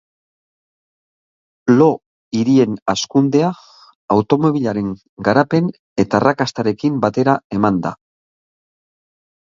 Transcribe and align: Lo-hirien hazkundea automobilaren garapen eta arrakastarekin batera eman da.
Lo-hirien 1.81 2.73
hazkundea 2.93 3.51
automobilaren 4.17 4.89
garapen 5.31 5.71
eta 6.05 6.19
arrakastarekin 6.23 6.97
batera 7.07 7.37
eman 7.59 7.79
da. 7.89 7.93